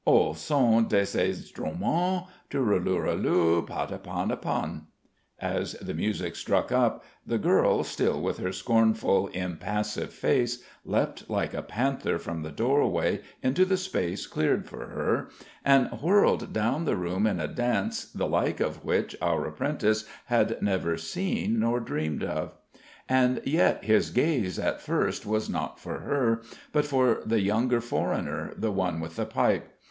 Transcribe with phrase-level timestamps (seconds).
[0.07, 4.85] Au son de ces instruments Turelurelu, patapatapan"
[5.39, 11.53] As the music struck up, the girl, still with her scornful, impassive face, leapt like
[11.53, 15.29] a panther from the doorway into the space cleared for her,
[15.63, 20.59] and whirled down the room in a dance the like of which our apprentice had
[20.63, 22.55] never seen nor dreamed of.
[23.07, 26.41] And yet his gaze at first was not for her,
[26.71, 29.71] but for the younger foreigner, the one with the pipe.